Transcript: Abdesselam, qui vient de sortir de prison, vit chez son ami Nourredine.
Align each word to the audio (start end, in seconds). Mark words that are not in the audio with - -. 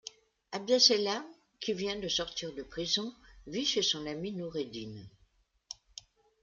Abdesselam, 0.51 1.23
qui 1.59 1.73
vient 1.73 1.95
de 1.99 2.07
sortir 2.07 2.51
de 2.55 2.63
prison, 2.63 3.13
vit 3.45 3.67
chez 3.67 3.83
son 3.83 4.07
ami 4.07 4.31
Nourredine. 4.31 5.07